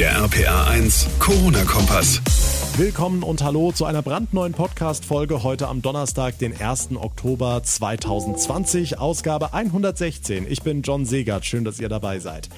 Der 0.00 0.16
RPA 0.16 0.64
1 0.64 1.08
Corona-Kompass. 1.18 2.22
Willkommen 2.78 3.22
und 3.22 3.44
hallo 3.44 3.70
zu 3.70 3.84
einer 3.84 4.00
brandneuen 4.00 4.54
Podcast-Folge 4.54 5.42
heute 5.42 5.68
am 5.68 5.82
Donnerstag, 5.82 6.38
den 6.38 6.58
1. 6.58 6.92
Oktober 6.94 7.62
2020, 7.62 8.98
Ausgabe 8.98 9.52
116. 9.52 10.50
Ich 10.50 10.62
bin 10.62 10.80
John 10.80 11.04
Segert. 11.04 11.44
Schön, 11.44 11.66
dass 11.66 11.80
ihr 11.80 11.90
dabei 11.90 12.18
seid. 12.18 12.48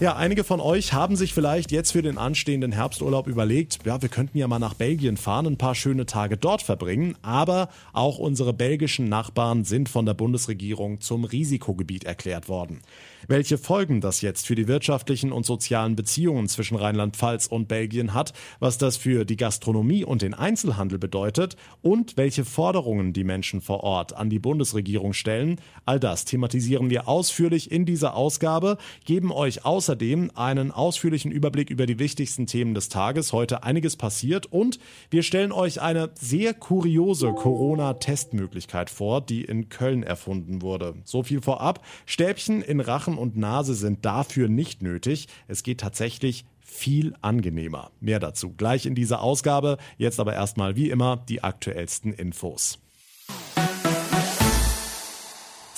Ja, 0.00 0.16
einige 0.16 0.44
von 0.44 0.60
euch 0.60 0.94
haben 0.94 1.14
sich 1.14 1.34
vielleicht 1.34 1.72
jetzt 1.72 1.92
für 1.92 2.00
den 2.00 2.16
anstehenden 2.16 2.72
Herbsturlaub 2.72 3.26
überlegt, 3.26 3.80
ja, 3.84 4.00
wir 4.00 4.08
könnten 4.08 4.38
ja 4.38 4.48
mal 4.48 4.58
nach 4.58 4.72
Belgien 4.72 5.18
fahren, 5.18 5.46
ein 5.46 5.58
paar 5.58 5.74
schöne 5.74 6.06
Tage 6.06 6.38
dort 6.38 6.62
verbringen, 6.62 7.16
aber 7.20 7.68
auch 7.92 8.16
unsere 8.16 8.54
belgischen 8.54 9.10
Nachbarn 9.10 9.64
sind 9.64 9.90
von 9.90 10.06
der 10.06 10.14
Bundesregierung 10.14 11.02
zum 11.02 11.24
Risikogebiet 11.24 12.04
erklärt 12.04 12.48
worden. 12.48 12.80
Welche 13.28 13.58
Folgen 13.58 14.00
das 14.00 14.22
jetzt 14.22 14.46
für 14.46 14.54
die 14.54 14.68
wirtschaftlichen 14.68 15.32
und 15.32 15.44
sozialen 15.44 15.96
Beziehungen 15.96 16.48
zwischen 16.48 16.78
Rheinland-Pfalz 16.78 17.46
und 17.46 17.68
Belgien 17.68 18.14
hat, 18.14 18.32
was 18.58 18.78
das 18.78 18.96
für 18.96 19.26
die 19.26 19.36
Gastronomie 19.36 20.04
und 20.04 20.22
den 20.22 20.32
Einzelhandel 20.32 20.98
bedeutet 20.98 21.56
und 21.82 22.16
welche 22.16 22.46
Forderungen 22.46 23.12
die 23.12 23.24
Menschen 23.24 23.60
vor 23.60 23.84
Ort 23.84 24.16
an 24.16 24.30
die 24.30 24.38
Bundesregierung 24.38 25.12
stellen, 25.12 25.60
all 25.84 26.00
das 26.00 26.24
thematisieren 26.24 26.88
wir 26.88 27.06
ausführlich 27.06 27.70
in 27.70 27.84
dieser 27.84 28.14
Ausgabe, 28.14 28.78
geben 29.04 29.30
euch 29.30 29.66
außer 29.66 29.89
außerdem 29.90 30.30
einen 30.36 30.70
ausführlichen 30.70 31.32
Überblick 31.32 31.68
über 31.68 31.84
die 31.84 31.98
wichtigsten 31.98 32.46
Themen 32.46 32.74
des 32.74 32.88
Tages. 32.90 33.32
Heute 33.32 33.64
einiges 33.64 33.96
passiert 33.96 34.46
und 34.46 34.78
wir 35.10 35.24
stellen 35.24 35.50
euch 35.50 35.80
eine 35.82 36.10
sehr 36.14 36.54
kuriose 36.54 37.32
Corona-Testmöglichkeit 37.32 38.88
vor, 38.88 39.20
die 39.20 39.42
in 39.42 39.68
Köln 39.68 40.04
erfunden 40.04 40.62
wurde. 40.62 40.94
So 41.02 41.24
viel 41.24 41.42
vorab. 41.42 41.84
Stäbchen 42.06 42.62
in 42.62 42.78
Rachen 42.78 43.18
und 43.18 43.36
Nase 43.36 43.74
sind 43.74 44.04
dafür 44.04 44.48
nicht 44.48 44.80
nötig. 44.80 45.26
Es 45.48 45.64
geht 45.64 45.80
tatsächlich 45.80 46.44
viel 46.60 47.14
angenehmer. 47.20 47.90
Mehr 47.98 48.20
dazu 48.20 48.50
gleich 48.50 48.86
in 48.86 48.94
dieser 48.94 49.22
Ausgabe. 49.22 49.76
Jetzt 49.98 50.20
aber 50.20 50.34
erstmal 50.34 50.76
wie 50.76 50.88
immer 50.88 51.16
die 51.28 51.42
aktuellsten 51.42 52.12
Infos. 52.12 52.78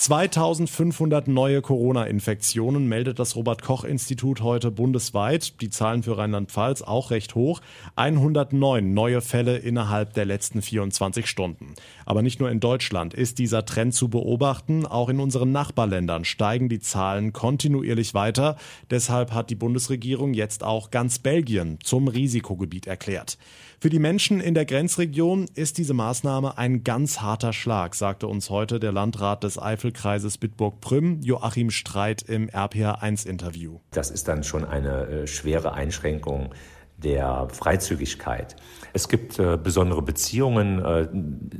2500 0.03 1.29
neue 1.29 1.61
Corona-Infektionen 1.61 2.89
meldet 2.89 3.19
das 3.19 3.37
Robert-Koch-Institut 3.37 4.41
heute 4.41 4.69
bundesweit. 4.69 5.61
Die 5.61 5.69
Zahlen 5.69 6.03
für 6.03 6.17
Rheinland-Pfalz 6.17 6.81
auch 6.81 7.09
recht 7.09 7.35
hoch. 7.35 7.61
109 7.95 8.93
neue 8.93 9.21
Fälle 9.21 9.55
innerhalb 9.55 10.11
der 10.13 10.25
letzten 10.25 10.61
24 10.61 11.25
Stunden. 11.25 11.75
Aber 12.05 12.21
nicht 12.21 12.41
nur 12.41 12.51
in 12.51 12.59
Deutschland 12.59 13.13
ist 13.13 13.39
dieser 13.39 13.63
Trend 13.63 13.93
zu 13.93 14.09
beobachten. 14.09 14.85
Auch 14.85 15.07
in 15.07 15.21
unseren 15.21 15.53
Nachbarländern 15.53 16.25
steigen 16.25 16.67
die 16.67 16.81
Zahlen 16.81 17.31
kontinuierlich 17.31 18.13
weiter. 18.13 18.57
Deshalb 18.91 19.31
hat 19.31 19.49
die 19.49 19.55
Bundesregierung 19.55 20.33
jetzt 20.33 20.65
auch 20.65 20.91
ganz 20.91 21.19
Belgien 21.19 21.79
zum 21.81 22.09
Risikogebiet 22.09 22.87
erklärt. 22.87 23.37
Für 23.83 23.89
die 23.89 23.99
Menschen 23.99 24.39
in 24.39 24.53
der 24.53 24.63
Grenzregion 24.63 25.49
ist 25.55 25.77
diese 25.77 25.93
Maßnahme 25.93 26.57
ein 26.57 26.85
ganz 26.85 27.19
harter 27.19 27.51
Schlag, 27.51 27.95
sagte 27.95 28.27
uns 28.27 28.49
heute 28.49 28.79
der 28.79 28.93
Landrat 28.93 29.43
des 29.43 29.61
Eifelkreises 29.61 30.37
Bitburg-Prüm, 30.37 31.19
Joachim 31.21 31.69
Streit, 31.69 32.21
im 32.21 32.47
RPA1-Interview. 32.47 33.81
Das 33.91 34.09
ist 34.09 34.29
dann 34.29 34.45
schon 34.45 34.63
eine 34.63 35.07
äh, 35.07 35.27
schwere 35.27 35.73
Einschränkung 35.73 36.53
der 36.95 37.49
Freizügigkeit. 37.51 38.55
Es 38.93 39.09
gibt 39.09 39.37
äh, 39.37 39.57
besondere 39.61 40.01
Beziehungen, 40.01 40.79
äh, 40.79 41.09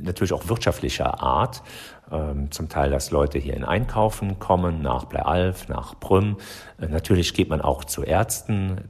natürlich 0.02 0.32
auch 0.32 0.48
wirtschaftlicher 0.48 1.22
Art. 1.22 1.62
Ähm, 2.10 2.50
zum 2.50 2.68
Teil, 2.68 2.90
dass 2.90 3.10
Leute 3.10 3.38
hier 3.38 3.54
in 3.54 3.64
Einkaufen 3.64 4.38
kommen, 4.38 4.82
nach 4.82 5.04
Bleialf, 5.04 5.68
nach 5.68 5.98
Prüm. 6.00 6.36
Äh, 6.80 6.88
natürlich 6.88 7.34
geht 7.34 7.50
man 7.50 7.60
auch 7.60 7.84
zu 7.84 8.02
Ärzten, 8.02 8.80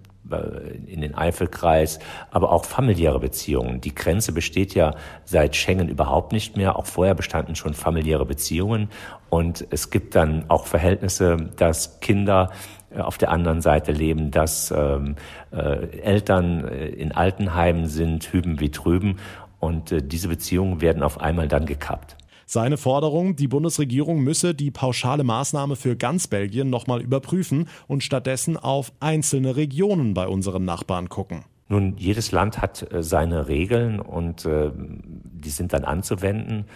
in 0.86 1.02
den 1.02 1.14
Eifelkreis, 1.14 1.98
aber 2.30 2.50
auch 2.50 2.64
familiäre 2.64 3.20
Beziehungen. 3.20 3.80
Die 3.80 3.94
Grenze 3.94 4.32
besteht 4.32 4.74
ja 4.74 4.94
seit 5.24 5.54
Schengen 5.54 5.88
überhaupt 5.88 6.32
nicht 6.32 6.56
mehr. 6.56 6.76
Auch 6.76 6.86
vorher 6.86 7.14
bestanden 7.14 7.54
schon 7.54 7.74
familiäre 7.74 8.24
Beziehungen. 8.24 8.88
Und 9.28 9.66
es 9.70 9.90
gibt 9.90 10.14
dann 10.14 10.44
auch 10.48 10.66
Verhältnisse, 10.66 11.36
dass 11.56 12.00
Kinder 12.00 12.50
äh, 12.90 13.00
auf 13.00 13.18
der 13.18 13.30
anderen 13.30 13.60
Seite 13.60 13.92
leben, 13.92 14.30
dass 14.30 14.70
ähm, 14.70 15.16
äh, 15.52 16.00
Eltern 16.00 16.68
äh, 16.68 16.86
in 16.86 17.12
Altenheimen 17.12 17.86
sind, 17.86 18.32
hüben 18.32 18.60
wie 18.60 18.70
drüben. 18.70 19.18
Und 19.60 19.92
äh, 19.92 20.02
diese 20.02 20.28
Beziehungen 20.28 20.80
werden 20.80 21.02
auf 21.02 21.20
einmal 21.20 21.48
dann 21.48 21.66
gekappt. 21.66 22.16
Seine 22.54 22.76
Forderung, 22.76 23.34
die 23.34 23.48
Bundesregierung 23.48 24.20
müsse 24.22 24.54
die 24.54 24.70
pauschale 24.70 25.24
Maßnahme 25.24 25.74
für 25.74 25.96
ganz 25.96 26.28
Belgien 26.28 26.70
nochmal 26.70 27.02
überprüfen 27.02 27.68
und 27.88 28.04
stattdessen 28.04 28.56
auf 28.56 28.92
einzelne 29.00 29.56
Regionen 29.56 30.14
bei 30.14 30.28
unseren 30.28 30.64
Nachbarn 30.64 31.08
gucken. 31.08 31.42
Nun, 31.66 31.96
jedes 31.96 32.30
Land 32.30 32.62
hat 32.62 32.92
äh, 32.92 33.02
seine 33.02 33.48
Regeln 33.48 33.98
und 33.98 34.44
äh, 34.44 34.70
die 34.72 35.48
sind 35.48 35.72
dann 35.72 35.82
anzuwenden. 35.82 36.66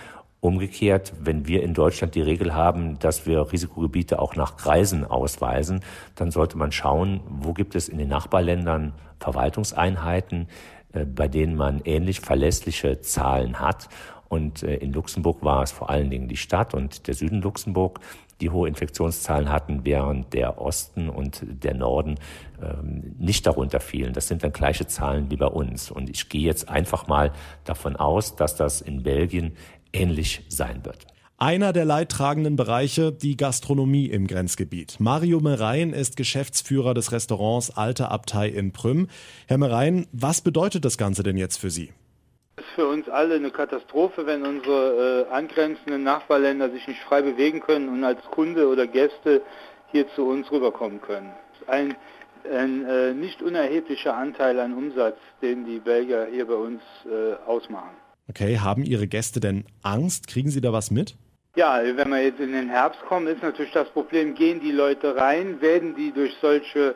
Umgekehrt, 0.41 1.13
wenn 1.23 1.47
wir 1.47 1.63
in 1.63 1.75
Deutschland 1.75 2.17
die 2.17 2.23
Regel 2.23 2.55
haben, 2.55 2.99
dass 2.99 3.27
wir 3.27 3.53
Risikogebiete 3.53 4.19
auch 4.19 4.35
nach 4.35 4.57
Kreisen 4.57 5.05
ausweisen, 5.05 5.83
dann 6.17 6.33
sollte 6.33 6.59
man 6.59 6.73
schauen, 6.73 7.21
wo 7.29 7.53
gibt 7.53 7.77
es 7.77 7.89
in 7.89 7.99
den 7.99 8.09
Nachbarländern 8.09 8.95
Verwaltungseinheiten, 9.21 10.49
äh, 10.93 11.05
bei 11.05 11.29
denen 11.29 11.55
man 11.55 11.83
ähnlich 11.85 12.19
verlässliche 12.19 13.01
Zahlen 13.01 13.61
hat 13.61 13.89
und 14.29 14.63
äh, 14.63 14.77
in 14.77 14.93
Luxemburg 14.93 15.43
war 15.43 15.63
es 15.63 15.73
vor 15.73 15.91
allen 15.91 16.11
Dingen 16.11 16.29
die 16.29 16.37
Stadt 16.37 16.75
und 16.75 17.07
der 17.07 17.15
Süden 17.15 17.41
Luxemburg, 17.41 18.01
die 18.41 18.51
hohe 18.51 18.69
Infektionszahlen 18.69 19.51
hatten, 19.51 19.85
während 19.85 20.33
der 20.33 20.61
Osten 20.61 21.09
und 21.09 21.43
der 21.45 21.75
Norden 21.75 22.17
ähm, 22.63 23.15
nicht 23.19 23.47
darunter 23.47 23.81
fielen. 23.81 24.13
Das 24.13 24.29
sind 24.29 24.45
dann 24.45 24.53
gleiche 24.53 24.87
Zahlen 24.87 25.31
wie 25.31 25.37
bei 25.37 25.47
uns. 25.47 25.91
Und 25.91 26.09
ich 26.09 26.29
gehe 26.29 26.43
jetzt 26.43 26.69
einfach 26.69 27.09
mal 27.09 27.33
davon 27.65 27.97
aus, 27.97 28.37
dass 28.37 28.55
das 28.55 28.81
in 28.81 29.03
Belgien 29.03 29.57
ähnlich 29.93 30.45
sein 30.49 30.85
wird. 30.85 31.07
Einer 31.41 31.73
der 31.73 31.85
leidtragenden 31.85 32.57
Bereiche, 32.57 33.13
die 33.13 33.37
Gastronomie 33.37 34.07
im 34.07 34.27
Grenzgebiet. 34.27 34.97
Mario 34.99 35.39
Merein 35.39 35.93
ist 35.93 36.17
Geschäftsführer 36.17 36.95
des 36.95 37.13
Restaurants 37.13 37.71
Alte 37.71 38.11
Abtei 38.11 38.49
in 38.49 38.73
Prüm. 38.73 39.07
Herr 39.47 39.59
Merein, 39.59 40.07
was 40.11 40.41
bedeutet 40.41 40.85
das 40.85 40.99
Ganze 40.99 41.23
denn 41.23 41.37
jetzt 41.37 41.59
für 41.59 41.71
Sie? 41.71 41.93
Für 42.79 42.87
uns 42.87 43.09
alle 43.09 43.35
eine 43.35 43.51
Katastrophe, 43.51 44.25
wenn 44.25 44.47
unsere 44.47 45.27
äh, 45.29 45.35
angrenzenden 45.35 46.05
Nachbarländer 46.05 46.71
sich 46.71 46.87
nicht 46.87 47.01
frei 47.01 47.23
bewegen 47.23 47.59
können 47.59 47.89
und 47.89 48.05
als 48.05 48.23
Kunde 48.31 48.69
oder 48.69 48.87
Gäste 48.87 49.43
hier 49.91 50.07
zu 50.15 50.25
uns 50.25 50.49
rüberkommen 50.53 51.01
können. 51.01 51.33
Ein, 51.67 51.97
ein 52.49 52.85
äh, 52.85 53.15
nicht 53.15 53.43
unerheblicher 53.43 54.17
Anteil 54.17 54.61
an 54.61 54.75
Umsatz, 54.75 55.17
den 55.43 55.65
die 55.67 55.81
Belgier 55.81 56.29
hier 56.31 56.47
bei 56.47 56.55
uns 56.55 56.81
äh, 57.05 57.35
ausmachen. 57.51 57.97
Okay, 58.29 58.61
haben 58.61 58.85
Ihre 58.85 59.09
Gäste 59.09 59.41
denn 59.41 59.65
Angst? 59.83 60.29
Kriegen 60.29 60.51
Sie 60.51 60.61
da 60.61 60.73
was 60.73 60.93
mit? 60.93 61.17
Ja, 61.57 61.81
wenn 61.83 62.09
wir 62.11 62.23
jetzt 62.23 62.39
in 62.39 62.53
den 62.53 62.69
Herbst 62.69 63.01
kommen, 63.09 63.27
ist 63.27 63.43
natürlich 63.43 63.73
das 63.73 63.89
Problem, 63.89 64.37
gehen 64.37 64.61
die 64.61 64.71
Leute 64.71 65.17
rein, 65.17 65.61
werden 65.61 65.97
die 65.97 66.13
durch 66.13 66.37
solche 66.41 66.95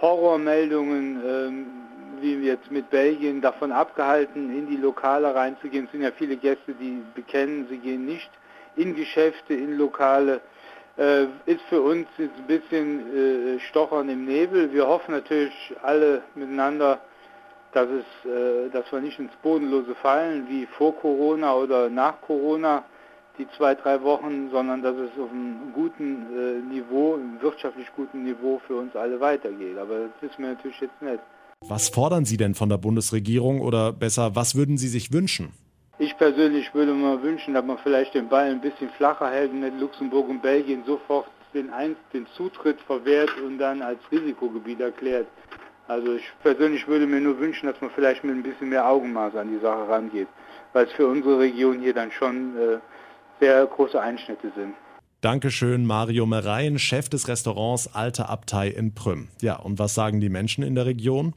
Horrormeldungen 0.00 1.20
ähm, 1.26 1.66
wie 2.24 2.46
jetzt 2.46 2.70
mit 2.70 2.90
Belgien 2.90 3.40
davon 3.40 3.70
abgehalten, 3.70 4.56
in 4.56 4.66
die 4.66 4.76
Lokale 4.76 5.34
reinzugehen. 5.34 5.84
Es 5.86 5.92
sind 5.92 6.02
ja 6.02 6.10
viele 6.10 6.36
Gäste, 6.36 6.72
die 6.72 7.02
bekennen, 7.14 7.66
sie 7.68 7.78
gehen 7.78 8.06
nicht 8.06 8.30
in 8.76 8.94
Geschäfte, 8.94 9.54
in 9.54 9.76
Lokale. 9.76 10.40
Äh, 10.96 11.24
ist 11.46 11.62
für 11.68 11.82
uns 11.82 12.06
jetzt 12.18 12.36
ein 12.38 12.46
bisschen 12.46 13.56
äh, 13.56 13.60
Stochern 13.60 14.08
im 14.08 14.24
Nebel. 14.24 14.72
Wir 14.72 14.86
hoffen 14.86 15.12
natürlich 15.12 15.74
alle 15.82 16.22
miteinander, 16.34 17.00
dass, 17.72 17.88
es, 17.88 18.30
äh, 18.30 18.70
dass 18.70 18.90
wir 18.92 19.00
nicht 19.00 19.18
ins 19.18 19.34
Bodenlose 19.42 19.94
fallen, 19.96 20.48
wie 20.48 20.66
vor 20.66 20.96
Corona 20.96 21.54
oder 21.54 21.90
nach 21.90 22.20
Corona, 22.22 22.84
die 23.38 23.48
zwei, 23.56 23.74
drei 23.74 24.00
Wochen, 24.02 24.50
sondern 24.50 24.82
dass 24.82 24.94
es 24.96 25.10
auf 25.18 25.30
einem 25.30 25.72
guten 25.74 26.26
äh, 26.32 26.72
Niveau, 26.72 27.14
einem 27.14 27.42
wirtschaftlich 27.42 27.88
guten 27.96 28.22
Niveau 28.22 28.60
für 28.66 28.76
uns 28.76 28.94
alle 28.94 29.18
weitergeht. 29.18 29.76
Aber 29.76 29.98
das 29.98 30.10
wissen 30.20 30.42
wir 30.42 30.50
natürlich 30.50 30.80
jetzt 30.80 31.02
nicht. 31.02 31.20
Was 31.66 31.88
fordern 31.88 32.26
Sie 32.26 32.36
denn 32.36 32.54
von 32.54 32.68
der 32.68 32.76
Bundesregierung 32.76 33.62
oder 33.62 33.90
besser, 33.92 34.36
was 34.36 34.54
würden 34.54 34.76
Sie 34.76 34.88
sich 34.88 35.14
wünschen? 35.14 35.54
Ich 35.98 36.14
persönlich 36.18 36.74
würde 36.74 36.92
mir 36.92 37.22
wünschen, 37.22 37.54
dass 37.54 37.64
man 37.64 37.78
vielleicht 37.78 38.12
den 38.12 38.28
Ball 38.28 38.50
ein 38.50 38.60
bisschen 38.60 38.90
flacher 38.90 39.30
hält 39.30 39.50
und 39.50 39.60
nicht 39.60 39.80
Luxemburg 39.80 40.28
und 40.28 40.42
Belgien 40.42 40.82
sofort 40.84 41.26
den, 41.54 41.70
Ein 41.70 41.96
den 42.12 42.26
Zutritt 42.36 42.80
verwehrt 42.82 43.30
und 43.40 43.58
dann 43.58 43.80
als 43.80 43.98
Risikogebiet 44.12 44.80
erklärt. 44.80 45.26
Also 45.88 46.14
ich 46.14 46.24
persönlich 46.42 46.86
würde 46.86 47.06
mir 47.06 47.20
nur 47.20 47.38
wünschen, 47.38 47.66
dass 47.66 47.80
man 47.80 47.90
vielleicht 47.94 48.24
mit 48.24 48.34
ein 48.34 48.42
bisschen 48.42 48.68
mehr 48.68 48.86
Augenmaß 48.86 49.34
an 49.36 49.48
die 49.48 49.60
Sache 49.60 49.88
rangeht, 49.88 50.28
weil 50.74 50.84
es 50.84 50.92
für 50.92 51.06
unsere 51.06 51.38
Region 51.38 51.80
hier 51.80 51.94
dann 51.94 52.10
schon 52.10 52.56
äh, 52.58 52.78
sehr 53.40 53.64
große 53.64 53.98
Einschnitte 53.98 54.52
sind. 54.54 54.74
Dankeschön, 55.22 55.86
Mario 55.86 56.26
Merein, 56.26 56.78
Chef 56.78 57.08
des 57.08 57.28
Restaurants 57.28 57.94
Alte 57.94 58.28
Abtei 58.28 58.68
in 58.68 58.94
Prüm. 58.94 59.28
Ja, 59.40 59.56
und 59.56 59.78
was 59.78 59.94
sagen 59.94 60.20
die 60.20 60.28
Menschen 60.28 60.62
in 60.62 60.74
der 60.74 60.84
Region? 60.84 61.34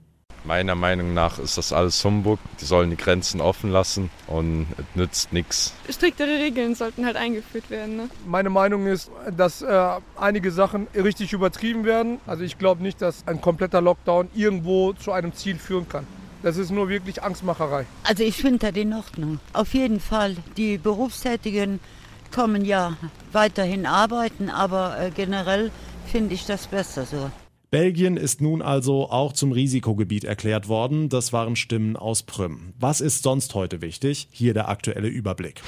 Meiner 0.47 0.75
Meinung 0.75 1.13
nach 1.13 1.39
ist 1.39 1.57
das 1.57 1.73
alles 1.73 2.01
Humbug. 2.05 2.39
Die 2.61 2.65
sollen 2.65 2.89
die 2.89 2.95
Grenzen 2.95 3.41
offen 3.41 3.69
lassen 3.69 4.09
und 4.27 4.65
es 4.77 4.85
nützt 4.95 5.33
nichts. 5.33 5.73
Striktere 5.89 6.39
Regeln 6.39 6.73
sollten 6.73 7.05
halt 7.05 7.17
eingeführt 7.17 7.69
werden. 7.69 7.97
Ne? 7.97 8.09
Meine 8.25 8.49
Meinung 8.49 8.87
ist, 8.87 9.11
dass 9.35 9.61
äh, 9.61 9.89
einige 10.15 10.51
Sachen 10.51 10.87
richtig 10.95 11.33
übertrieben 11.33 11.83
werden. 11.83 12.21
Also 12.25 12.45
ich 12.45 12.57
glaube 12.57 12.81
nicht, 12.81 13.01
dass 13.01 13.27
ein 13.27 13.41
kompletter 13.41 13.81
Lockdown 13.81 14.29
irgendwo 14.33 14.93
zu 14.93 15.11
einem 15.11 15.33
Ziel 15.33 15.57
führen 15.57 15.89
kann. 15.89 16.07
Das 16.43 16.55
ist 16.55 16.71
nur 16.71 16.87
wirklich 16.87 17.21
Angstmacherei. 17.21 17.85
Also 18.05 18.23
ich 18.23 18.37
finde 18.37 18.71
das 18.71 18.81
in 18.81 18.93
Ordnung. 18.93 19.39
Auf 19.51 19.73
jeden 19.73 19.99
Fall. 19.99 20.37
Die 20.55 20.77
Berufstätigen 20.77 21.81
kommen 22.33 22.63
ja 22.63 22.95
weiterhin 23.33 23.85
arbeiten, 23.85 24.49
aber 24.49 24.97
äh, 24.97 25.11
generell 25.11 25.71
finde 26.09 26.35
ich 26.35 26.45
das 26.45 26.67
besser 26.67 27.05
so. 27.05 27.29
Belgien 27.69 28.15
ist 28.15 28.39
nun 28.39 28.61
also 28.61 29.09
auch 29.09 29.33
zum 29.33 29.51
Risikogebiet 29.51 30.23
erklärt 30.23 30.69
worden. 30.69 31.09
Das 31.09 31.33
waren 31.33 31.57
Stimmen 31.57 31.97
aus 31.97 32.23
Prüm. 32.23 32.73
Was 32.79 33.01
ist 33.01 33.23
sonst 33.23 33.55
heute 33.55 33.81
wichtig? 33.81 34.29
Hier 34.31 34.53
der 34.53 34.69
aktuelle 34.69 35.09
Überblick. 35.09 35.61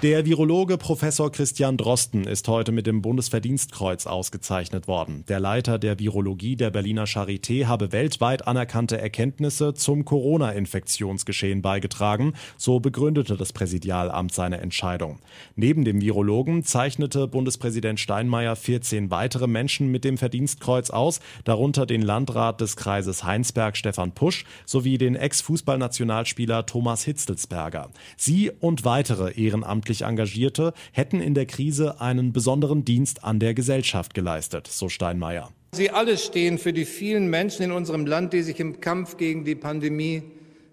Der 0.00 0.24
Virologe 0.24 0.78
Professor 0.78 1.32
Christian 1.32 1.76
Drosten 1.76 2.22
ist 2.22 2.46
heute 2.46 2.70
mit 2.70 2.86
dem 2.86 3.02
Bundesverdienstkreuz 3.02 4.06
ausgezeichnet 4.06 4.86
worden. 4.86 5.24
Der 5.26 5.40
Leiter 5.40 5.76
der 5.80 5.98
Virologie 5.98 6.54
der 6.54 6.70
Berliner 6.70 7.06
Charité 7.06 7.66
habe 7.66 7.90
weltweit 7.90 8.46
anerkannte 8.46 9.00
Erkenntnisse 9.00 9.74
zum 9.74 10.04
Corona-Infektionsgeschehen 10.04 11.62
beigetragen, 11.62 12.34
so 12.56 12.78
begründete 12.78 13.36
das 13.36 13.52
Präsidialamt 13.52 14.32
seine 14.32 14.60
Entscheidung. 14.60 15.18
Neben 15.56 15.84
dem 15.84 16.00
Virologen 16.00 16.62
zeichnete 16.62 17.26
Bundespräsident 17.26 17.98
Steinmeier 17.98 18.54
14 18.54 19.10
weitere 19.10 19.48
Menschen 19.48 19.90
mit 19.90 20.04
dem 20.04 20.16
Verdienstkreuz 20.16 20.90
aus, 20.90 21.18
darunter 21.42 21.86
den 21.86 22.02
Landrat 22.02 22.60
des 22.60 22.76
Kreises 22.76 23.24
Heinsberg 23.24 23.76
Stefan 23.76 24.12
Pusch 24.12 24.44
sowie 24.64 24.96
den 24.96 25.16
Ex-Fußballnationalspieler 25.16 26.66
Thomas 26.66 27.02
Hitzelsberger. 27.02 27.90
Sie 28.16 28.52
und 28.60 28.84
weitere 28.84 29.32
Ehrenamtliche 29.32 29.87
ehrenamtlich 29.88 30.02
Engagierte 30.02 30.72
hätten 30.92 31.20
in 31.20 31.34
der 31.34 31.46
Krise 31.46 32.00
einen 32.00 32.32
besonderen 32.32 32.84
Dienst 32.84 33.24
an 33.24 33.40
der 33.40 33.54
Gesellschaft 33.54 34.14
geleistet, 34.14 34.66
so 34.66 34.88
Steinmeier. 34.88 35.50
Sie 35.72 35.90
alle 35.90 36.16
stehen 36.16 36.58
für 36.58 36.72
die 36.72 36.84
vielen 36.84 37.28
Menschen 37.28 37.62
in 37.62 37.72
unserem 37.72 38.06
Land, 38.06 38.32
die 38.32 38.42
sich 38.42 38.60
im 38.60 38.80
Kampf 38.80 39.16
gegen 39.16 39.44
die 39.44 39.54
Pandemie 39.54 40.22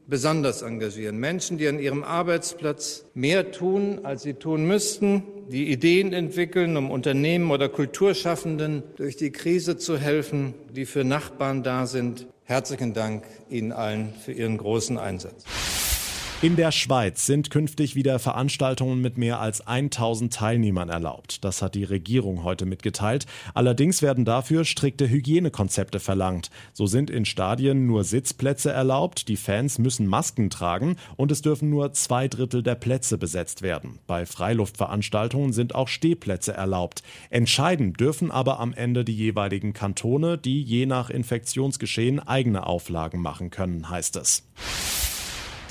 besonders 0.07 0.61
engagieren. 0.61 1.17
Menschen, 1.17 1.57
die 1.57 1.67
an 1.67 1.79
ihrem 1.79 2.03
Arbeitsplatz 2.03 3.05
mehr 3.13 3.51
tun, 3.51 4.01
als 4.03 4.23
sie 4.23 4.35
tun 4.35 4.65
müssten, 4.65 5.23
die 5.49 5.71
Ideen 5.71 6.13
entwickeln, 6.13 6.77
um 6.77 6.91
Unternehmen 6.91 7.51
oder 7.51 7.69
Kulturschaffenden 7.69 8.83
durch 8.97 9.15
die 9.15 9.31
Krise 9.31 9.77
zu 9.77 9.97
helfen, 9.97 10.53
die 10.75 10.85
für 10.85 11.03
Nachbarn 11.03 11.63
da 11.63 11.87
sind. 11.87 12.27
Herzlichen 12.43 12.93
Dank 12.93 13.23
Ihnen 13.49 13.71
allen 13.71 14.13
für 14.23 14.31
Ihren 14.31 14.57
großen 14.57 14.97
Einsatz. 14.97 15.43
In 16.41 16.57
der 16.57 16.73
Schweiz 16.73 17.25
sind 17.25 17.49
künftig 17.49 17.95
wieder 17.95 18.19
Veranstaltungen 18.19 18.99
mit 18.99 19.17
mehr 19.17 19.39
als 19.39 19.65
1000 19.65 20.33
Teilnehmern 20.33 20.89
erlaubt. 20.89 21.45
Das 21.45 21.61
hat 21.61 21.75
die 21.75 21.85
Regierung 21.85 22.43
heute 22.43 22.65
mitgeteilt. 22.65 23.25
Allerdings 23.53 24.01
werden 24.01 24.25
dafür 24.25 24.65
strikte 24.65 25.09
Hygienekonzepte 25.09 26.01
verlangt. 26.01 26.51
So 26.73 26.87
sind 26.87 27.09
in 27.09 27.23
Stadien 27.23 27.87
nur 27.87 28.03
Sitzplätze 28.03 28.69
erlaubt, 28.69 29.29
die 29.29 29.37
Fans 29.37 29.79
müssen 29.79 30.07
Masken 30.07 30.49
tragen 30.49 30.97
und 31.15 31.31
es 31.31 31.41
dürfen 31.41 31.69
nur 31.69 31.93
zwei 31.93 32.27
Drittel 32.27 32.63
der 32.63 32.75
Plätze 32.75 33.17
besetzt 33.17 33.61
werden. 33.61 33.99
Bei 34.05 34.25
Freiluftveranstaltungen 34.25 35.53
sind 35.53 35.73
auch 35.73 35.87
Stehplätze 35.87 36.53
erlaubt. 36.53 37.01
Entscheiden 37.29 37.93
dürfen 37.93 38.29
aber 38.29 38.59
am 38.59 38.73
Ende 38.73 39.05
die 39.05 39.15
jeweiligen 39.15 39.71
Kantone, 39.71 40.37
die 40.37 40.61
je 40.61 40.85
nach 40.85 41.09
Infektionsgeschehen 41.09 42.19
eigene 42.19 42.67
Auflagen 42.67 43.21
machen 43.21 43.51
können, 43.51 43.89
heißt 43.89 44.17
es. 44.17 44.43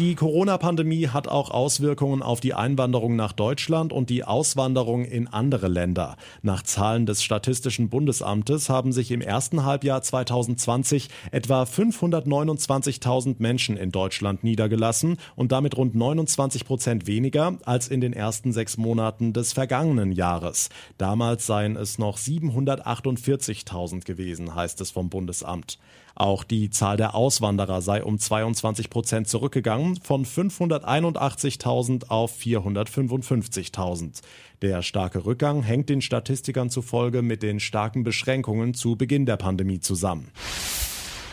Die 0.01 0.17
Corona-Pandemie 0.17 1.07
hat 1.07 1.29
auch 1.29 1.53
Auswirkungen 1.53 2.21
auf 2.21 2.41
die 2.41 2.53
Einwanderung 2.53 3.15
nach 3.15 3.31
Deutschland 3.31 3.93
und 3.93 4.11
die 4.11 4.25
Auswanderung 4.25 5.05
in 5.05 5.29
andere 5.29 5.69
Länder. 5.69 6.17
Nach 6.43 6.65
Zahlen 6.65 7.07
des 7.07 7.23
Statistischen 7.23 7.91
Bundesamtes 7.91 8.69
haben 8.69 8.91
sich 8.91 9.13
im 9.13 9.21
ersten 9.21 9.65
Halbjahr 9.65 10.03
2020 10.03 11.11
etwa 11.31 11.63
529.000 11.63 13.37
Menschen 13.39 13.77
in 13.77 13.93
Deutschland 13.93 14.43
niedergelassen 14.43 15.17
und 15.37 15.53
damit 15.53 15.77
rund 15.77 15.95
29 15.95 16.65
Prozent 16.65 17.07
weniger 17.07 17.57
als 17.65 17.87
in 17.87 18.01
den 18.01 18.15
ersten 18.15 18.53
sechs 18.53 18.77
Monaten 18.77 19.33
des 19.33 19.53
vergangenen 19.53 20.11
Jahres. 20.11 20.71
Damals 20.99 21.47
seien 21.47 21.77
es 21.77 21.99
noch 21.99 22.19
748.000 22.19 24.05
gewesen, 24.05 24.57
heißt 24.57 24.81
es 24.81 24.91
vom 24.91 25.09
Bundesamt. 25.09 25.79
Auch 26.15 26.45
die 26.45 26.71
Zahl 26.71 26.97
der 26.97 27.15
Auswanderer 27.15 27.83
sei 27.83 28.05
um 28.05 28.19
22 28.19 28.89
Prozent 28.89 29.29
zurückgegangen, 29.29 29.97
von 29.97 30.25
581.000 30.25 32.09
auf 32.09 32.39
455.000. 32.39 34.21
Der 34.63 34.83
starke 34.83 35.25
Rückgang 35.25 35.63
hängt 35.63 35.89
den 35.89 36.01
Statistikern 36.01 36.71
zufolge 36.71 37.23
mit 37.23 37.43
den 37.43 37.59
starken 37.59 38.05
Beschränkungen 38.05 38.75
zu 38.75 38.97
Beginn 38.97 39.27
der 39.27 39.37
Pandemie 39.37 39.81
zusammen. 39.81 40.31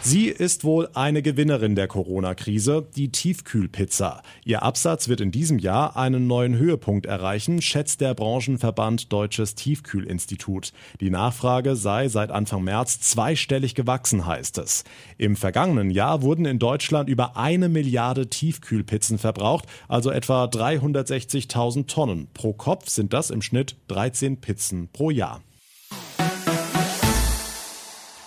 Sie 0.03 0.30
ist 0.30 0.63
wohl 0.63 0.89
eine 0.95 1.21
Gewinnerin 1.21 1.75
der 1.75 1.88
Corona-Krise, 1.88 2.88
die 2.95 3.12
Tiefkühlpizza. 3.12 4.24
Ihr 4.44 4.63
Absatz 4.63 5.07
wird 5.09 5.21
in 5.21 5.30
diesem 5.30 5.59
Jahr 5.59 5.95
einen 5.95 6.25
neuen 6.25 6.57
Höhepunkt 6.57 7.06
erreichen, 7.06 7.62
schätzt 7.62 8.01
der 8.01 8.15
Branchenverband 8.15 9.13
Deutsches 9.13 9.53
Tiefkühlinstitut. 9.53 10.74
Die 11.00 11.12
Nachfrage 11.12 11.75
sei 11.75 12.07
seit 12.07 12.31
Anfang 12.31 12.63
März 12.63 13.00
zweistellig 13.01 13.75
gewachsen, 13.75 14.25
heißt 14.25 14.57
es. 14.57 14.86
Im 15.19 15.36
vergangenen 15.36 15.92
Jahr 15.92 16.24
wurden 16.24 16.45
in 16.45 16.57
Deutschland 16.57 17.07
über 17.07 17.38
eine 17.38 17.69
Milliarde 17.69 18.27
Tiefkühlpizzen 18.27 19.19
verbraucht, 19.19 19.65
also 19.88 20.09
etwa 20.09 20.45
360.000 20.45 21.86
Tonnen. 21.86 22.27
Pro 22.33 22.53
Kopf 22.53 22.89
sind 22.89 23.13
das 23.13 23.30
im 23.30 23.44
Schnitt 23.44 23.75
13 23.89 24.38
Pizzen 24.42 24.89
pro 24.92 25.12
Jahr. 25.12 25.42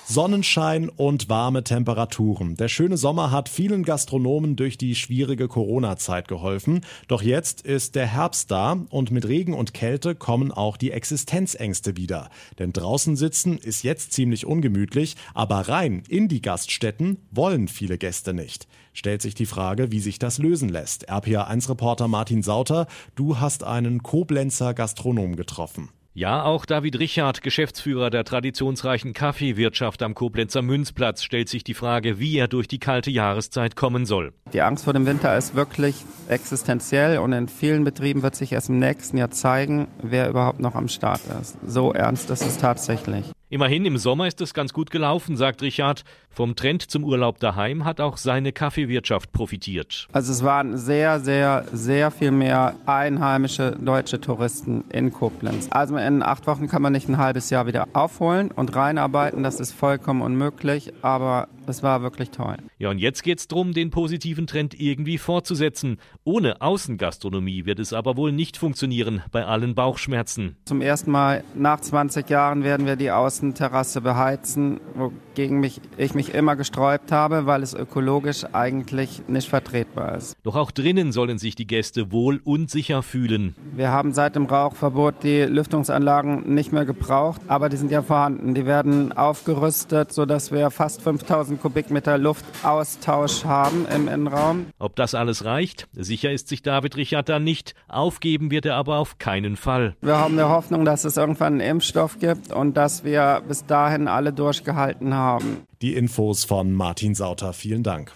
Sonnenschein 0.07 0.91
und 0.91 1.31
warme 1.31 1.65
Temperaturen. 1.65 2.57
Der 2.57 2.69
schöne 2.69 2.99
Sommer 2.99 3.31
hat 3.31 3.49
vielen 3.49 3.85
Gastronomen 3.85 4.55
durch 4.55 4.77
die 4.77 4.95
schwierige 4.95 5.49
Corona-Zeit 5.49 6.29
geholfen. 6.29 6.83
Doch 7.09 7.23
jetzt 7.23 7.63
ist 7.63 7.95
der 7.95 8.07
Herbst 8.07 8.51
da 8.51 8.85
und 8.91 9.11
mit 9.11 9.27
Regen 9.27 9.55
und 9.55 9.73
Kälte 9.73 10.15
kommen 10.15 10.53
auch 10.53 10.77
die 10.77 10.91
Existenzängste 10.91 11.97
wieder. 11.97 12.29
Denn 12.59 12.75
draußen 12.75 13.17
sitzen 13.17 13.57
ist 13.57 13.83
jetzt 13.83 14.13
ziemlich 14.13 14.45
ungemütlich, 14.45 15.17
aber 15.33 15.69
rein 15.69 16.03
in 16.09 16.29
die 16.29 16.43
Gaststätten 16.43 17.17
wollen 17.31 17.67
viele 17.67 17.97
Gäste 17.97 18.35
nicht. 18.35 18.69
Stellt 18.93 19.23
sich 19.23 19.35
die 19.35 19.47
Frage, 19.47 19.91
wie 19.91 20.01
sich 20.01 20.19
das 20.19 20.37
lösen 20.37 20.69
lässt. 20.69 21.11
RPA1-Reporter 21.11 22.09
Martin 22.09 22.43
Sauter, 22.43 22.87
du 23.15 23.41
hast 23.41 23.65
einen 23.65 24.03
Koblenzer 24.03 24.75
Gastronom 24.75 25.35
getroffen. 25.35 25.89
Ja, 26.17 26.45
auch 26.45 26.65
David 26.65 27.01
Richard, 27.01 27.43
Geschäftsführer 27.43 28.09
der 28.09 28.23
traditionsreichen 28.23 29.15
Kaffeewirtschaft 29.15 30.01
am 30.01 30.15
Koblenzer 30.15 30.63
Münzplatz, 30.63 31.25
stellt 31.25 31.49
sich 31.49 31.65
die 31.65 31.75
Frage, 31.75 32.21
wie 32.21 32.39
er 32.39 32.47
durch 32.47 32.69
die 32.69 32.79
kalte 32.79 33.11
Jahreszeit 33.11 33.75
kommen 33.75 34.07
soll. 34.07 34.33
Die 34.53 34.63
Angst 34.63 34.85
vor 34.85 34.93
dem 34.93 35.07
Winter 35.07 35.37
ist 35.37 35.57
wirklich 35.57 35.97
existenziell 36.29 37.19
und 37.19 37.33
in 37.33 37.49
vielen 37.49 37.83
Betrieben 37.83 38.23
wird 38.23 38.37
sich 38.37 38.53
erst 38.53 38.69
im 38.69 38.79
nächsten 38.79 39.17
Jahr 39.17 39.33
zeigen, 39.33 39.89
wer 40.05 40.29
überhaupt 40.29 40.61
noch 40.61 40.77
am 40.77 40.87
Start 40.87 41.21
ist. 41.43 41.57
So 41.67 41.93
ernst 41.93 42.31
ist 42.31 42.47
es 42.47 42.59
tatsächlich. 42.59 43.34
Immerhin 43.55 43.85
im 43.85 43.99
Sommer 43.99 44.27
ist 44.27 44.41
es 44.41 44.53
ganz 44.53 44.73
gut 44.73 44.91
gelaufen, 44.91 45.37
sagt 45.37 45.63
Richard. 45.63 46.03
Vom 46.29 46.57
Trend 46.57 46.91
zum 46.91 47.05
Urlaub 47.05 47.39
daheim 47.39 47.85
hat 47.85 48.01
auch 48.01 48.17
seine 48.17 48.51
Kaffeewirtschaft 48.51 49.31
profitiert. 49.31 50.09
Also 50.11 50.33
es 50.33 50.43
waren 50.43 50.77
sehr, 50.77 51.21
sehr, 51.21 51.65
sehr 51.73 52.11
viel 52.11 52.33
mehr 52.33 52.75
einheimische 52.85 53.77
deutsche 53.81 54.21
Touristen 54.21 54.83
in 54.89 55.13
Koblenz. 55.13 55.69
Also 55.71 55.97
in 55.97 56.25
acht 56.25 56.49
Wochen 56.49 56.67
kann 56.67 56.83
man 56.83 56.93
nicht 56.93 57.09
ein 57.09 57.19
halbes 57.19 57.49
Jahr 57.51 57.69
wieder 57.69 57.87
aufholen 57.93 58.51
und 58.51 58.75
reinarbeiten. 58.75 59.45
Das 59.45 59.61
ist 59.61 59.71
vollkommen 59.71 60.23
unmöglich, 60.23 60.93
aber 61.03 61.47
es 61.69 61.83
war 61.83 62.03
wirklich 62.03 62.31
toll. 62.31 62.57
Ja, 62.79 62.91
und 62.91 62.99
jetzt 62.99 63.23
geht 63.23 63.39
es 63.39 63.49
darum, 63.49 63.73
den 63.73 63.91
positiven 63.91 64.47
Trend 64.47 64.79
irgendwie 64.79 65.19
fortzusetzen. 65.19 65.99
Ohne 66.25 66.61
Außengastronomie 66.61 67.67
wird 67.67 67.79
es 67.79 67.93
aber 67.93 68.17
wohl 68.17 68.33
nicht 68.33 68.57
funktionieren 68.57 69.23
bei 69.33 69.45
allen 69.45 69.75
Bauchschmerzen. 69.75 70.57
Zum 70.65 70.81
ersten 70.81 71.11
Mal 71.11 71.45
nach 71.55 71.81
20 71.81 72.29
Jahren 72.29 72.65
werden 72.65 72.87
wir 72.87 72.97
die 72.97 73.11
Außenterrasse 73.11 74.01
beheizen, 74.01 74.81
wogegen 74.95 75.61
mich, 75.61 75.81
ich 75.97 76.15
mich 76.15 76.35
immer 76.35 76.57
gesträubt 76.57 77.13
habe, 77.13 77.47
weil 77.47 77.63
es 77.63 77.75
ökologisch 77.75 78.45
eigentlich 78.53 79.23
nicht 79.29 79.49
vertretbar 79.49 80.17
ist. 80.17 80.37
Doch 80.43 80.57
auch 80.57 80.71
drinnen 80.71 81.13
sollen 81.13 81.39
sich 81.39 81.55
die 81.55 81.67
Gäste 81.67 82.13
wohl 82.13 82.41
und 82.45 82.71
sicher 82.71 83.03
fühlen. 83.03 83.55
Wir 83.75 83.91
haben 83.91 84.13
seit 84.13 84.37
dem 84.37 84.47
Rauchverbot 84.47 85.23
die 85.23 85.43
Lüftungsanlagen 85.43 86.55
nicht 86.55 86.73
mehr 86.73 86.85
gebraucht, 86.85 87.41
aber 87.49 87.69
die 87.69 87.77
sind 87.77 87.91
ja 87.91 88.03
vorhanden. 88.03 88.55
Die 88.55 88.67
werden 88.67 89.13
aufgerüstet, 89.13 90.13
sodass 90.13 90.53
wir 90.53 90.71
fast 90.71 91.03
5000 91.03 91.54
1000 91.55 91.61
Kubikmeter 91.61 92.19
Luftaustausch 92.19 93.45
haben 93.45 93.87
im 93.87 94.09
Innenraum. 94.09 94.67
Ob 94.79 94.97
das 94.97 95.15
alles 95.15 95.45
reicht? 95.45 95.89
Sicher 95.93 96.31
ist 96.31 96.49
sich 96.49 96.63
David 96.63 96.97
Richard 96.97 97.29
da 97.29 97.39
nicht. 97.39 97.75
Aufgeben 97.89 98.51
wird 98.51 98.67
er 98.67 98.77
aber 98.77 98.99
auf 98.99 99.19
keinen 99.19 99.57
Fall. 99.57 99.97
Wir 100.01 100.19
haben 100.19 100.37
die 100.37 100.43
Hoffnung, 100.43 100.85
dass 100.85 101.05
es 101.05 101.17
irgendwann 101.17 101.55
einen 101.55 101.61
Impfstoff 101.61 102.19
gibt 102.19 102.53
und 102.53 102.77
dass 102.77 103.05
wir 103.05 103.43
bis 103.47 103.67
dahin 103.67 104.09
alle 104.09 104.33
durchgehalten 104.33 105.15
haben. 105.15 105.67
Die 105.83 105.95
Infos 105.95 106.45
von 106.45 106.73
Martin 106.73 107.15
Sauter. 107.15 107.53
Vielen 107.53 107.83
Dank. 107.83 108.13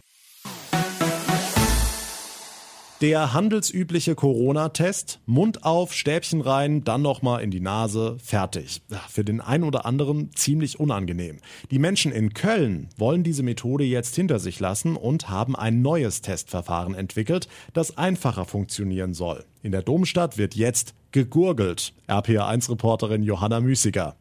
Der 3.01 3.33
handelsübliche 3.33 4.17
Corona-Test, 4.17 5.21
Mund 5.25 5.63
auf, 5.65 5.95
Stäbchen 5.95 6.41
rein, 6.41 6.83
dann 6.83 7.01
nochmal 7.01 7.45
in 7.45 7.53
die 7.53 7.61
Nase, 7.61 8.17
fertig. 8.21 8.83
Für 9.09 9.23
den 9.23 9.41
einen 9.41 9.63
oder 9.63 9.87
anderen 9.87 10.35
ziemlich 10.35 10.81
unangenehm. 10.81 11.39
Die 11.71 11.79
Menschen 11.79 12.11
in 12.11 12.35
Köln 12.35 12.89
wollen 12.97 13.23
diese 13.23 13.45
Methode 13.45 13.85
jetzt 13.85 14.17
hinter 14.17 14.41
sich 14.41 14.59
lassen 14.59 14.97
und 14.97 15.29
haben 15.29 15.55
ein 15.55 15.81
neues 15.81 16.23
Testverfahren 16.23 16.97
entwickelt, 16.97 17.47
das 17.73 17.97
einfacher 17.97 18.45
funktionieren 18.45 19.15
soll. 19.15 19.45
In 19.63 19.71
der 19.71 19.83
Domstadt 19.83 20.37
wird 20.37 20.57
jetzt 20.57 20.93
gegurgelt. 21.13 21.93
RPA1-Reporterin 22.09 23.23
Johanna 23.23 23.61
Müßiger. 23.61 24.17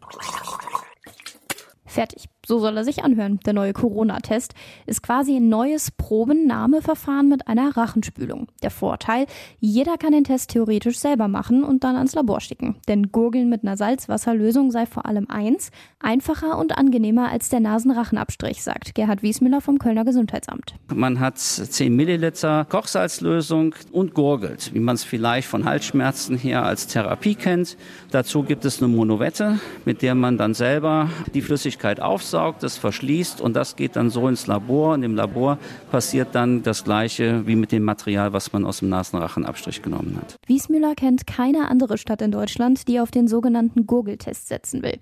Fertig. 1.87 2.25
So 2.47 2.59
soll 2.59 2.77
er 2.77 2.85
sich 2.85 3.03
anhören. 3.03 3.41
Der 3.45 3.51
neue 3.51 3.73
Corona-Test 3.73 4.53
ist 4.85 5.03
quasi 5.03 5.35
ein 5.35 5.49
neues 5.49 5.91
Probennahmeverfahren 5.91 7.27
mit 7.27 7.45
einer 7.49 7.75
Rachenspülung. 7.75 8.47
Der 8.63 8.71
Vorteil, 8.71 9.25
jeder 9.59 9.97
kann 9.97 10.13
den 10.13 10.23
Test 10.23 10.51
theoretisch 10.51 10.97
selber 10.97 11.27
machen 11.27 11.65
und 11.65 11.83
dann 11.83 11.97
ans 11.97 12.15
Labor 12.15 12.39
schicken. 12.39 12.77
Denn 12.87 13.11
Gurgeln 13.11 13.49
mit 13.49 13.63
einer 13.63 13.75
Salzwasserlösung 13.75 14.71
sei 14.71 14.85
vor 14.85 15.05
allem 15.05 15.29
eins, 15.29 15.71
einfacher 15.99 16.57
und 16.57 16.77
angenehmer 16.77 17.29
als 17.29 17.49
der 17.49 17.59
Nasenrachenabstrich, 17.59 18.63
sagt 18.63 18.95
Gerhard 18.95 19.23
Wiesmüller 19.23 19.59
vom 19.59 19.77
Kölner 19.77 20.05
Gesundheitsamt. 20.05 20.75
Man 20.95 21.19
hat 21.19 21.39
10 21.39 21.93
Milliliter 21.93 22.63
Kochsalzlösung 22.63 23.75
und 23.91 24.13
gurgelt, 24.13 24.73
wie 24.73 24.79
man 24.79 24.95
es 24.95 25.03
vielleicht 25.03 25.49
von 25.49 25.65
Halsschmerzen 25.65 26.37
her 26.37 26.63
als 26.63 26.87
Therapie 26.87 27.35
kennt. 27.35 27.75
Dazu 28.11 28.43
gibt 28.43 28.63
es 28.63 28.81
eine 28.81 28.87
Monovette, 28.87 29.59
mit 29.83 30.01
der 30.01 30.15
man 30.15 30.37
dann 30.37 30.53
selber 30.53 31.09
die 31.33 31.41
Flüssigkeit 31.41 31.99
aufsaugt 31.99 32.36
aufsaugt, 32.37 32.63
das 32.63 32.77
verschließt 32.77 33.41
und 33.41 33.55
das 33.55 33.75
geht 33.75 33.95
dann 33.95 34.09
so 34.09 34.27
ins 34.27 34.47
Labor. 34.47 34.93
Und 34.93 35.03
im 35.03 35.15
Labor 35.15 35.57
passiert 35.91 36.29
dann 36.33 36.63
das 36.63 36.83
Gleiche 36.83 37.45
wie 37.45 37.55
mit 37.55 37.71
dem 37.71 37.83
Material, 37.83 38.33
was 38.33 38.53
man 38.53 38.65
aus 38.65 38.79
dem 38.79 38.89
Nasenrachenabstrich 38.89 39.81
genommen 39.81 40.17
hat. 40.21 40.37
Wiesmüller 40.45 40.93
kennt 40.95 41.27
keine 41.27 41.69
andere 41.69 41.97
Stadt 41.97 42.21
in 42.21 42.31
Deutschland, 42.31 42.87
die 42.87 42.99
auf 42.99 43.11
den 43.11 43.27
sogenannten 43.27 43.87
Gurgeltest 43.87 44.47
setzen 44.47 44.83
will. 44.83 44.99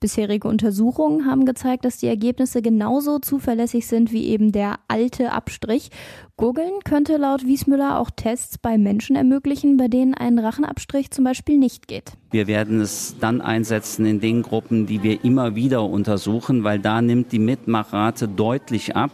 Bisherige 0.00 0.46
Untersuchungen 0.46 1.26
haben 1.26 1.44
gezeigt, 1.44 1.84
dass 1.84 1.98
die 1.98 2.06
Ergebnisse 2.06 2.62
genauso 2.62 3.18
zuverlässig 3.18 3.86
sind 3.86 4.12
wie 4.12 4.26
eben 4.26 4.52
der 4.52 4.76
alte 4.86 5.32
Abstrich. 5.32 5.90
Gurgeln 6.36 6.80
könnte 6.84 7.16
laut 7.16 7.44
Wiesmüller 7.44 7.98
auch 7.98 8.10
Tests 8.14 8.58
bei 8.58 8.78
Menschen 8.78 9.16
ermöglichen, 9.16 9.76
bei 9.76 9.88
denen 9.88 10.14
ein 10.14 10.38
Rachenabstrich 10.38 11.10
zum 11.10 11.24
Beispiel 11.24 11.58
nicht 11.58 11.88
geht. 11.88 12.12
Wir 12.30 12.46
werden 12.46 12.80
es 12.80 13.16
dann 13.18 13.40
einsetzen 13.40 14.06
in 14.06 14.20
den 14.20 14.42
Gruppen, 14.42 14.86
die 14.86 15.02
wir 15.02 15.24
immer 15.24 15.56
wieder 15.56 15.82
untersuchen, 15.84 16.62
weil 16.62 16.78
da 16.78 17.02
nimmt 17.02 17.32
die 17.32 17.40
Mitmachrate 17.40 18.28
deutlich 18.28 18.94
ab. 18.94 19.10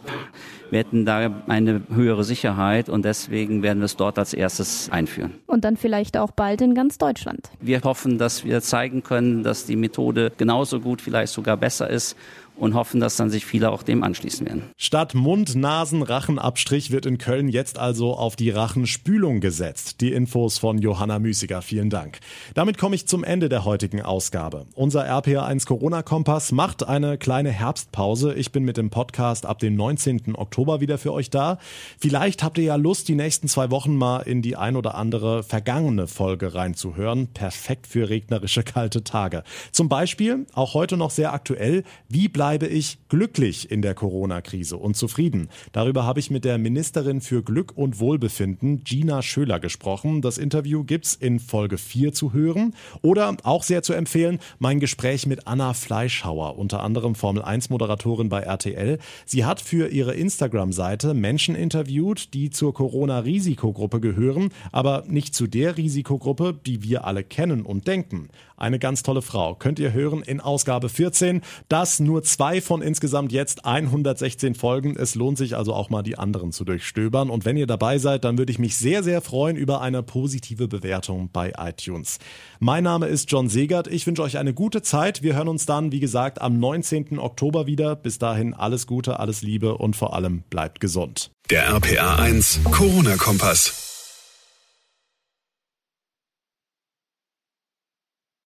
Wir 0.71 0.79
hätten 0.79 1.05
da 1.05 1.29
eine 1.47 1.81
höhere 1.93 2.23
Sicherheit 2.23 2.89
und 2.89 3.05
deswegen 3.05 3.63
werden 3.63 3.79
wir 3.79 3.85
es 3.85 3.95
dort 3.95 4.17
als 4.17 4.33
erstes 4.33 4.89
einführen. 4.89 5.35
Und 5.47 5.63
dann 5.63 5.77
vielleicht 5.77 6.17
auch 6.17 6.31
bald 6.31 6.61
in 6.61 6.75
ganz 6.75 6.97
Deutschland. 6.97 7.49
Wir 7.61 7.81
hoffen, 7.81 8.17
dass 8.17 8.43
wir 8.43 8.61
zeigen 8.61 9.03
können, 9.03 9.43
dass 9.43 9.65
die 9.65 9.75
Methode 9.75 10.31
genauso 10.37 10.79
gut, 10.79 11.01
vielleicht 11.01 11.33
sogar 11.33 11.57
besser 11.57 11.89
ist 11.89 12.15
und 12.57 12.73
hoffen, 12.73 12.99
dass 12.99 13.17
dann 13.17 13.29
sich 13.29 13.45
viele 13.45 13.71
auch 13.71 13.83
dem 13.83 14.03
anschließen 14.03 14.45
werden. 14.45 14.63
Statt 14.77 15.13
Mund, 15.13 15.55
Nasen, 15.55 16.01
Rachenabstrich 16.01 16.91
wird 16.91 17.05
in 17.05 17.17
Köln 17.17 17.49
jetzt 17.49 17.77
also 17.77 18.15
auf 18.15 18.35
die 18.35 18.49
Rachenspülung 18.49 19.41
gesetzt. 19.41 20.01
Die 20.01 20.13
Infos 20.13 20.57
von 20.57 20.77
Johanna 20.77 21.19
Müßiger. 21.19 21.61
Vielen 21.61 21.89
Dank. 21.89 22.19
Damit 22.53 22.77
komme 22.77 22.95
ich 22.95 23.07
zum 23.07 23.23
Ende 23.23 23.49
der 23.49 23.65
heutigen 23.65 24.01
Ausgabe. 24.01 24.65
Unser 24.73 25.05
RPA1 25.05 25.65
Corona 25.65 26.01
Kompass 26.01 26.51
macht 26.51 26.87
eine 26.87 27.17
kleine 27.17 27.49
Herbstpause. 27.51 28.33
Ich 28.33 28.51
bin 28.51 28.63
mit 28.63 28.77
dem 28.77 28.89
Podcast 28.89 29.45
ab 29.45 29.59
dem 29.59 29.75
19. 29.75 30.35
Oktober 30.35 30.79
wieder 30.79 30.97
für 30.97 31.11
euch 31.11 31.29
da. 31.29 31.57
Vielleicht 31.99 32.43
habt 32.43 32.57
ihr 32.57 32.63
ja 32.63 32.75
Lust, 32.75 33.07
die 33.07 33.15
nächsten 33.15 33.47
zwei 33.47 33.69
Wochen 33.69 33.95
mal 33.95 34.21
in 34.21 34.41
die 34.41 34.55
ein 34.55 34.75
oder 34.75 34.95
andere 34.95 35.43
vergangene 35.43 36.07
Folge 36.07 36.55
reinzuhören. 36.55 37.27
Perfekt 37.27 37.87
für 37.87 38.09
regnerische 38.09 38.63
kalte 38.63 39.03
Tage. 39.03 39.43
Zum 39.71 39.89
Beispiel, 39.89 40.45
auch 40.53 40.73
heute 40.73 40.95
noch 40.95 41.11
sehr 41.11 41.33
aktuell, 41.33 41.83
wie 42.07 42.29
bleibt 42.29 42.44
bleibe 42.45 42.67
ich 42.67 42.99
glücklich 43.09 43.71
in 43.71 43.81
der 43.81 43.95
Corona-Krise 43.95 44.77
und 44.77 44.95
zufrieden? 44.95 45.49
Darüber 45.71 46.03
habe 46.03 46.19
ich 46.19 46.29
mit 46.29 46.45
der 46.45 46.59
Ministerin 46.59 47.19
für 47.19 47.41
Glück 47.41 47.75
und 47.75 47.99
Wohlbefinden, 47.99 48.83
Gina 48.83 49.23
Schöler, 49.23 49.59
gesprochen. 49.59 50.21
Das 50.21 50.37
Interview 50.37 50.83
gibt's 50.83 51.15
in 51.15 51.39
Folge 51.39 51.79
4 51.79 52.13
zu 52.13 52.33
hören. 52.33 52.75
Oder 53.01 53.35
auch 53.41 53.63
sehr 53.63 53.81
zu 53.81 53.93
empfehlen, 53.93 54.37
mein 54.59 54.79
Gespräch 54.79 55.25
mit 55.25 55.47
Anna 55.47 55.73
Fleischhauer, 55.73 56.59
unter 56.59 56.83
anderem 56.83 57.15
Formel 57.15 57.41
1-Moderatorin 57.41 58.29
bei 58.29 58.41
RTL. 58.41 58.99
Sie 59.25 59.43
hat 59.43 59.59
für 59.59 59.87
ihre 59.87 60.13
Instagram-Seite 60.13 61.15
Menschen 61.15 61.55
interviewt, 61.55 62.35
die 62.35 62.51
zur 62.51 62.75
Corona-Risikogruppe 62.75 63.99
gehören, 63.99 64.49
aber 64.71 65.03
nicht 65.07 65.33
zu 65.33 65.47
der 65.47 65.77
Risikogruppe, 65.77 66.53
die 66.63 66.83
wir 66.83 67.05
alle 67.05 67.23
kennen 67.23 67.63
und 67.63 67.87
denken. 67.87 68.29
Eine 68.57 68.79
ganz 68.79 69.03
tolle 69.03 69.21
Frau. 69.21 69.55
Könnt 69.55 69.79
ihr 69.79 69.91
hören 69.91 70.21
in 70.21 70.39
Ausgabe 70.39 70.87
14. 70.87 71.41
Das 71.67 71.99
nur 71.99 72.23
zwei 72.35 72.59
von 72.59 72.81
insgesamt 72.81 73.31
jetzt 73.31 73.63
116 73.63 74.55
Folgen. 74.55 74.97
Es 74.97 75.15
lohnt 75.15 75.37
sich 75.37 75.55
also 75.55 75.73
auch 75.73 75.89
mal 75.89 76.03
die 76.03 76.17
anderen 76.17 76.51
zu 76.51 76.65
durchstöbern. 76.65 77.29
Und 77.29 77.45
wenn 77.45 77.55
ihr 77.55 77.65
dabei 77.65 77.97
seid, 77.97 78.25
dann 78.25 78.37
würde 78.37 78.51
ich 78.51 78.59
mich 78.59 78.75
sehr, 78.75 79.03
sehr 79.03 79.21
freuen 79.21 79.55
über 79.55 79.79
eine 79.79 80.03
positive 80.03 80.67
Bewertung 80.67 81.29
bei 81.31 81.53
iTunes. 81.57 82.19
Mein 82.59 82.83
Name 82.83 83.07
ist 83.07 83.31
John 83.31 83.47
Segert. 83.47 83.87
Ich 83.87 84.05
wünsche 84.05 84.21
euch 84.21 84.37
eine 84.37 84.53
gute 84.53 84.81
Zeit. 84.81 85.23
Wir 85.23 85.33
hören 85.35 85.47
uns 85.47 85.65
dann, 85.65 85.93
wie 85.93 86.01
gesagt, 86.01 86.41
am 86.41 86.59
19. 86.59 87.19
Oktober 87.19 87.67
wieder. 87.67 87.95
Bis 87.95 88.19
dahin 88.19 88.53
alles 88.53 88.85
Gute, 88.85 89.17
alles 89.21 89.41
Liebe 89.41 89.77
und 89.77 89.95
vor 89.95 90.13
allem 90.13 90.43
bleibt 90.49 90.81
gesund. 90.81 91.31
Der 91.49 91.67
RPA 91.67 92.17
1 92.17 92.61
Corona-Kompass. 92.65 93.84